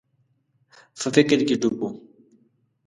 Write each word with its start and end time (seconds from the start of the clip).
په 0.99 1.07
فکر 1.15 1.39
کي 1.47 1.55
ډوب 1.61 1.75
و. 1.87 1.89